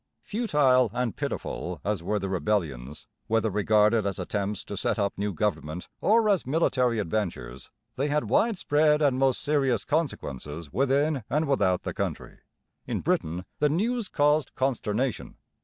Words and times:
Futile 0.23 0.89
and 0.93 1.15
pitiful 1.15 1.79
as 1.85 2.01
were 2.01 2.17
the 2.17 2.27
rebellions, 2.27 3.05
whether 3.27 3.51
regarded 3.51 4.03
as 4.03 4.17
attempts 4.17 4.63
to 4.63 4.75
set 4.75 4.97
up 4.97 5.15
new 5.15 5.31
government 5.31 5.87
or 6.01 6.27
as 6.27 6.43
military 6.43 6.97
adventures, 6.97 7.69
they 7.97 8.07
had 8.07 8.23
widespread 8.27 8.99
and 8.99 9.19
most 9.19 9.43
serious 9.43 9.85
consequences 9.85 10.73
within 10.73 11.23
and 11.29 11.47
without 11.47 11.83
the 11.83 11.93
country. 11.93 12.39
In 12.87 13.01
Britain 13.01 13.45
the 13.59 13.69
news 13.69 14.07
caused 14.07 14.55
consternation. 14.55 15.35